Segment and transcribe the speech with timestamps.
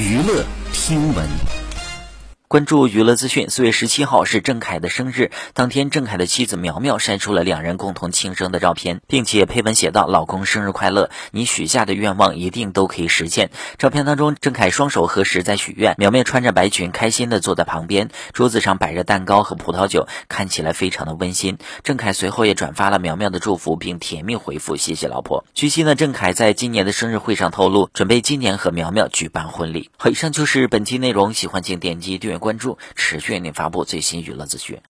[0.00, 1.59] 娱乐听闻。
[2.50, 3.48] 关注娱乐资讯。
[3.48, 21.56] 四月十七号是郑恺的生日，当天郑恺的妻子苗苗晒出了两人共同庆生的照片，并且配文写道：“老公生日快乐，你许下的愿望一定都可以实现。”照片当中，郑恺双手合十在许愿，苗苗穿着白裙，开心的坐在旁边，桌子上摆着蛋糕和葡萄酒，看起来非常的温馨。
[21.84, 29.88] 郑恺随后也转发了苗苗的祝福，并甜蜜回复：“谢谢老婆。”据悉呢，郑恺在今年的生日会上透露，准备今年和苗苗举办婚礼。
[29.98, 32.39] 好，以上就是本期内容，喜欢请点击订阅。
[32.40, 34.80] 关注，持续为您发布最新娱乐资讯。